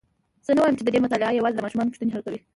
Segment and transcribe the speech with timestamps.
[0.45, 2.39] زه نه وایم چې ددې مطالعه یوازي د ماشومانو پوښتني حل کوي.